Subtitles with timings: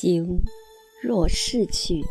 [0.00, 0.44] 情
[1.02, 2.04] 若逝去，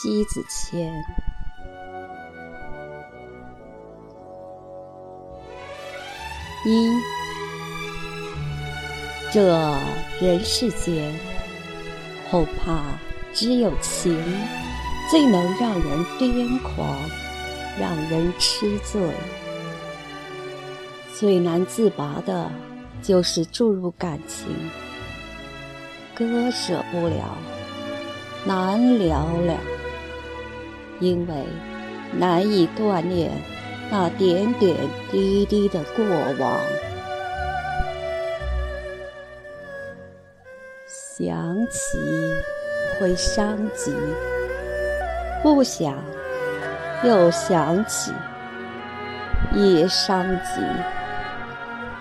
[0.00, 0.90] 西子谦。
[6.64, 6.90] 一，
[9.30, 9.78] 这
[10.22, 11.14] 人世间，
[12.30, 12.98] 恐怕
[13.34, 14.18] 只有情
[15.10, 16.98] 最能让人癫狂，
[17.78, 19.02] 让人痴醉。
[21.14, 22.50] 最难自拔的，
[23.02, 24.48] 就是注入感情，
[26.14, 27.38] 割舍不了，
[28.44, 29.54] 难了了，
[31.00, 31.34] 因为
[32.12, 33.30] 难以锻炼
[33.90, 34.76] 那点点
[35.10, 36.04] 滴滴的过
[36.38, 36.60] 往。
[40.86, 41.98] 想起
[43.00, 43.92] 会伤及，
[45.42, 45.94] 不想
[47.02, 48.12] 又想起，
[49.54, 50.97] 也伤及。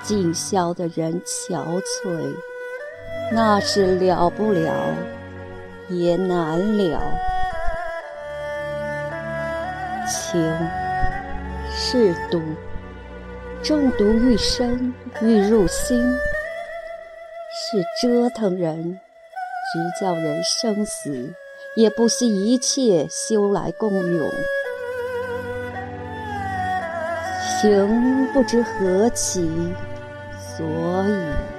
[0.07, 2.33] 尽消的人憔悴，
[3.29, 4.71] 那是了不了，
[5.89, 7.01] 也难了。
[10.07, 10.41] 情
[11.69, 12.41] 是毒，
[13.61, 16.01] 中毒愈深愈入心，
[17.51, 19.01] 是折腾人，
[19.73, 21.33] 直叫人生死
[21.75, 24.31] 也不惜一切修来共永。
[27.59, 29.51] 情不知何起。
[30.57, 30.65] 所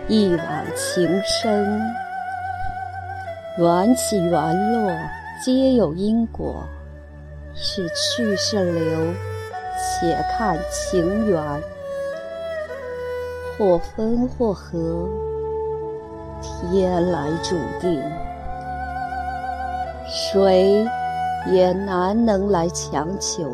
[0.08, 1.80] 以一往情深，
[3.56, 4.90] 缘起缘落
[5.40, 6.64] 皆有因果，
[7.54, 8.98] 是去是留，
[9.78, 11.40] 且看情缘，
[13.56, 15.08] 或分或合，
[16.42, 18.02] 天来注定，
[20.08, 20.84] 谁
[21.52, 23.48] 也难能来强求。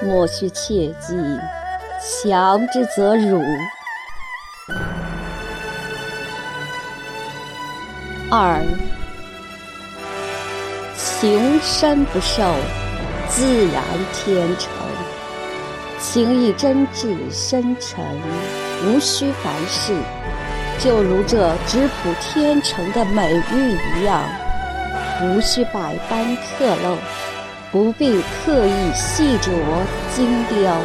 [0.00, 1.14] 莫须切记。
[2.06, 3.42] 强之则辱。
[8.30, 8.60] 二，
[10.98, 12.44] 情深不寿，
[13.30, 13.82] 自然
[14.12, 14.70] 天成。
[15.98, 18.04] 情意真挚深沉，
[18.84, 19.94] 无需凡事，
[20.78, 24.22] 就如这质朴天成的美玉一样，
[25.22, 26.98] 无需百般刻镂，
[27.72, 29.48] 不必刻意细琢
[30.14, 30.76] 精雕。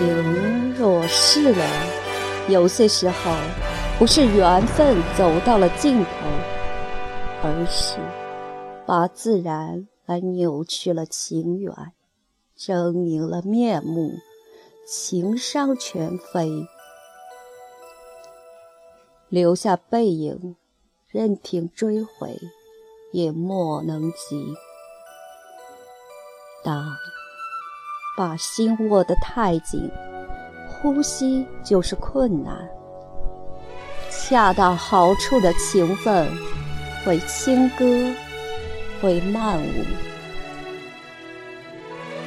[0.00, 1.62] 情若逝了，
[2.48, 3.36] 有些时候
[3.98, 6.10] 不是缘分走到了尽头，
[7.42, 7.98] 而是
[8.86, 11.74] 把自然来扭曲了情缘，
[12.56, 14.14] 狰狞了面目，
[14.86, 16.66] 情伤全非，
[19.28, 20.56] 留下背影，
[21.08, 22.38] 任凭追悔，
[23.12, 24.54] 也莫能及。
[26.64, 26.96] 当。
[28.20, 29.90] 把心握得太紧，
[30.68, 32.54] 呼吸就是困难。
[34.10, 36.28] 恰到好处的情分，
[37.02, 37.86] 会轻歌，
[39.00, 39.72] 会慢舞。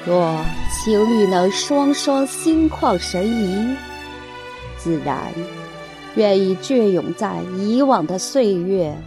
[0.04, 0.36] 若
[0.72, 3.76] 情侣能双双心旷神怡，
[4.76, 5.32] 自然
[6.16, 8.98] 愿意隽永在以往的岁月，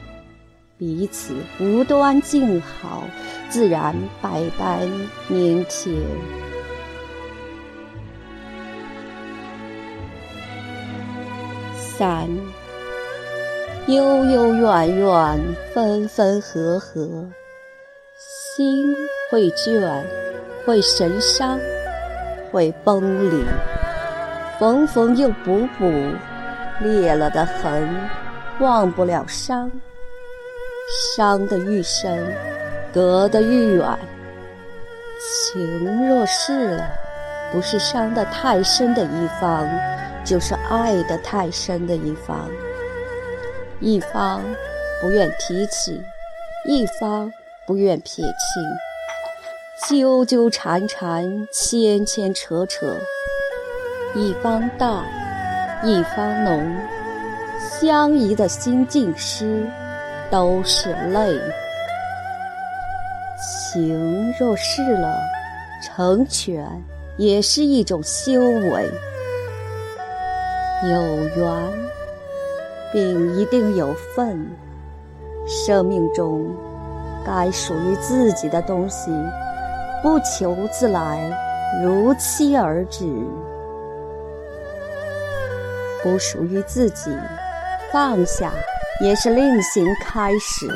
[0.78, 3.02] 彼此无端静好，
[3.50, 3.92] 自然
[4.22, 4.88] 百般
[5.28, 5.96] 腼腆。
[11.98, 12.28] 三，
[13.86, 15.40] 悠悠远远，
[15.72, 17.24] 分分合合，
[18.18, 18.94] 心
[19.30, 20.02] 会倦，
[20.66, 21.58] 会神伤，
[22.52, 23.42] 会崩离，
[24.58, 25.90] 缝缝又补补，
[26.80, 27.88] 裂了的痕，
[28.60, 29.72] 忘不了伤，
[31.16, 32.30] 伤得愈深，
[32.92, 33.98] 隔得愈远。
[35.18, 36.90] 情若逝了，
[37.50, 39.66] 不是伤得太深的一方。
[40.26, 42.50] 就是爱得太深的一方，
[43.78, 44.42] 一方
[45.00, 46.02] 不愿提起，
[46.66, 47.32] 一方
[47.64, 52.96] 不愿撇清，纠纠缠缠，牵牵扯扯，
[54.16, 55.04] 一方淡，
[55.84, 56.76] 一方浓，
[57.60, 59.64] 相宜的心尽失，
[60.28, 61.40] 都是泪。
[63.38, 65.20] 情若逝了，
[65.80, 66.66] 成全
[67.16, 68.90] 也是一种修为。
[70.84, 71.72] 有缘，
[72.92, 74.46] 并一定有份。
[75.48, 76.44] 生命中
[77.24, 79.10] 该属于自己的东西，
[80.02, 81.30] 不求自来，
[81.82, 83.06] 如期而至；
[86.02, 87.16] 不属于自己，
[87.92, 88.52] 放下
[89.00, 90.68] 也是另行开始。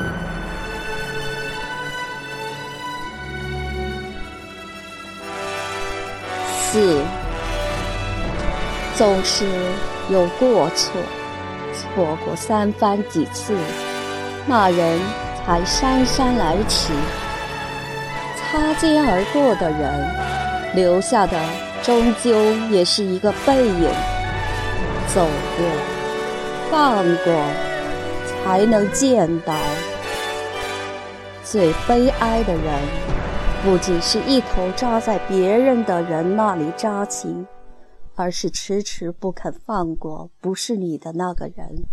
[6.71, 7.20] 四。
[8.95, 9.45] 总是
[10.09, 10.91] 有过错，
[11.73, 13.55] 错过三番几次，
[14.45, 14.99] 那人
[15.43, 16.93] 才姗姗来迟。
[18.35, 21.39] 擦肩而过的人，留下的
[21.81, 22.37] 终究
[22.69, 23.89] 也是一个背影。
[25.07, 25.25] 走
[25.57, 25.65] 过，
[26.69, 27.33] 放过，
[28.43, 29.53] 才能见到。
[31.43, 32.63] 最悲哀的人，
[33.63, 37.35] 不仅是一头扎在别人的人那里扎起，
[38.21, 41.85] 而是迟迟不肯放过不是你的那个人，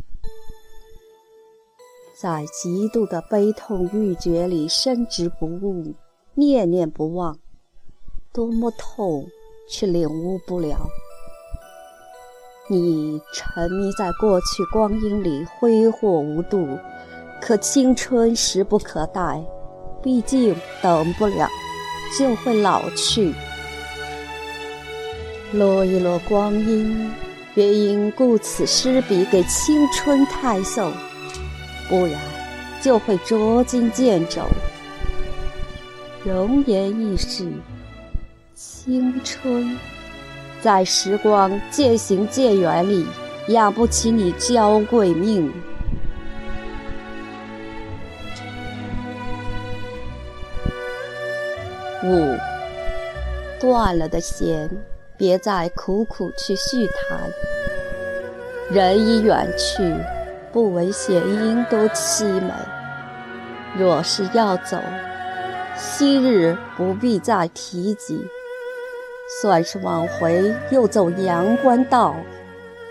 [2.15, 5.95] 在极度的悲痛欲绝里深植不悟，
[6.35, 7.39] 念念不忘，
[8.31, 9.27] 多么痛，
[9.71, 10.87] 却领悟不了。
[12.69, 16.79] 你沉迷在过去光阴里，挥霍无度。
[17.41, 19.43] 可青春时不可待，
[20.03, 21.49] 毕竟等不了，
[22.19, 23.33] 就会老去。
[25.53, 27.11] 落一落光阴，
[27.55, 30.93] 别因顾此失彼给青春太瘦，
[31.89, 32.21] 不然
[32.83, 34.43] 就会捉襟见肘。
[36.23, 37.50] 容颜易逝，
[38.55, 39.75] 青春
[40.61, 43.06] 在时光渐行渐远里，
[43.49, 45.51] 养不起你娇贵命。
[52.05, 52.37] 五，
[53.59, 54.71] 断了的弦，
[55.19, 57.19] 别再苦苦去续谈。
[58.70, 59.93] 人已远去，
[60.53, 62.53] 不为弦音多凄美。
[63.76, 64.79] 若是要走，
[65.76, 68.25] 昔日不必再提及。
[69.43, 72.15] 算是往回，又走阳关道，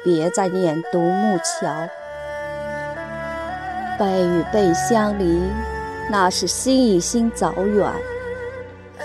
[0.03, 1.73] 别再念独木桥。
[3.97, 5.41] 背与背相离，
[6.11, 7.89] 那是心与心走远。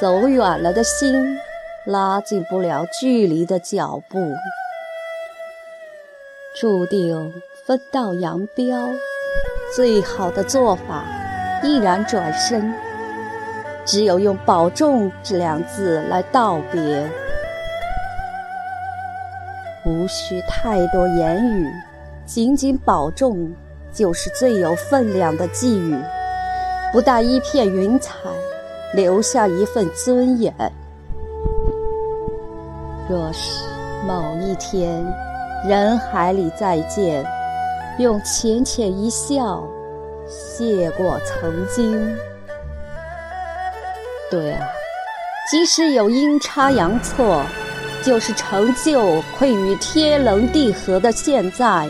[0.01, 1.39] 走远了的心，
[1.85, 4.21] 拉近不了距离的脚步，
[6.55, 7.35] 注定
[7.67, 8.89] 分道扬镳。
[9.75, 11.05] 最好的做法，
[11.61, 12.73] 毅然转身，
[13.85, 17.11] 只有用“保重”这两字来道别。
[19.85, 21.69] 无需太多言语，
[22.25, 23.53] 仅仅保重，
[23.93, 25.97] 就是最有分量的寄语，
[26.93, 28.13] 不带一片云彩。
[28.95, 30.53] 留下一份尊严。
[33.09, 33.65] 若是
[34.07, 35.05] 某一天
[35.67, 37.25] 人海里再见，
[37.99, 39.63] 用浅浅一笑，
[40.29, 42.17] 谢过曾经。
[44.31, 44.67] 对啊，
[45.51, 47.43] 即使有阴差阳错，
[48.03, 51.89] 就是成就愧于天棱地合的现在，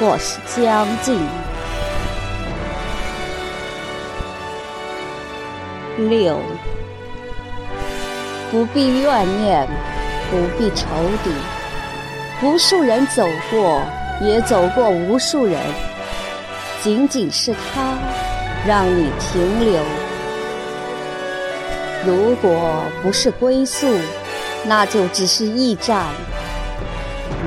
[0.00, 1.20] 或是将近。
[5.96, 6.38] 六，
[8.50, 9.66] 不必怨念，
[10.30, 10.86] 不必仇
[11.24, 11.30] 敌。
[12.42, 13.82] 无数人走过，
[14.20, 15.60] 也走过无数人，
[16.82, 17.96] 仅仅是他
[18.66, 19.82] 让你停留。
[22.04, 23.86] 如果不是归宿，
[24.66, 26.06] 那就只是驿站。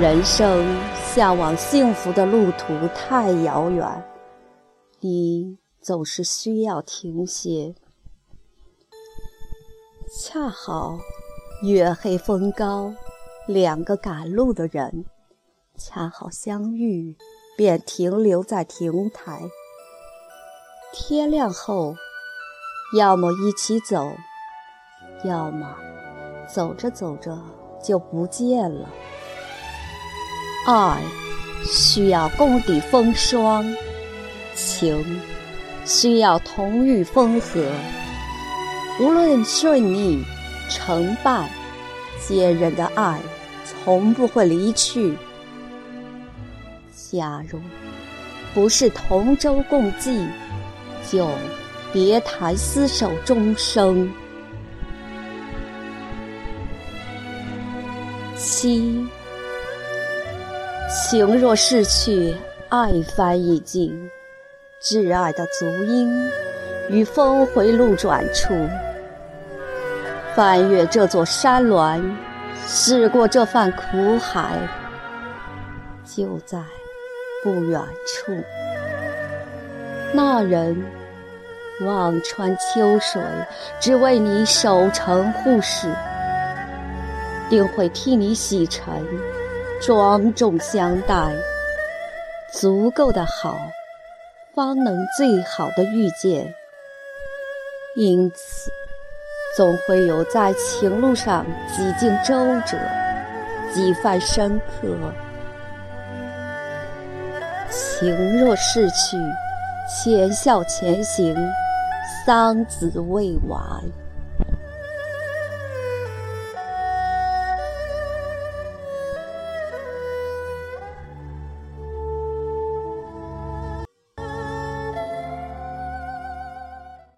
[0.02, 0.66] 人生
[1.14, 3.86] 向往幸福的路途太遥远，
[5.02, 7.76] 你总是需要停歇。
[10.12, 10.98] 恰好
[11.61, 12.94] 月黑风高，
[13.45, 15.04] 两个赶路的人
[15.78, 17.18] 恰好相遇，
[17.57, 19.42] 便停留在亭台。
[20.94, 21.95] 天亮后，
[22.97, 24.09] 要么一起走，
[25.25, 25.75] 要么
[26.47, 27.37] 走着走着
[27.83, 28.87] 就不见了。
[30.66, 31.04] 爱
[31.66, 33.66] 需要共抵风霜，
[34.56, 35.19] 情
[35.85, 37.69] 需要同御风和。
[39.01, 40.23] 无论顺逆
[40.69, 41.49] 成败，
[42.26, 43.19] 坚韧的爱
[43.66, 45.18] 从不会离去。
[47.11, 47.59] 假如
[48.54, 50.28] 不是同舟共济，
[51.09, 51.28] 就
[51.92, 54.09] 别谈厮守终生。
[58.38, 59.06] 七，
[60.90, 62.35] 情若逝去，
[62.69, 64.09] 爱翻已尽，
[64.81, 66.30] 挚爱的足音
[66.90, 68.54] 于峰回路转处。
[70.40, 72.02] 翻越这座山峦，
[72.66, 74.58] 驶过这番苦海，
[76.06, 76.58] 就在
[77.44, 78.31] 不远处。
[80.14, 80.81] 那人
[81.81, 83.22] 望穿秋水，
[83.81, 85.94] 只为你守城护使，
[87.50, 89.06] 定会替你洗尘，
[89.81, 91.34] 庄重相待。
[92.54, 93.58] 足够的好，
[94.56, 96.56] 方能最好的遇见。
[97.98, 98.72] 因此。
[99.58, 102.34] 总会有在情路上几经周
[102.66, 102.78] 折，
[103.74, 104.88] 几番深刻。
[107.70, 109.18] 情若逝去，
[109.88, 111.36] 浅笑前行，
[112.26, 113.60] 桑梓未完。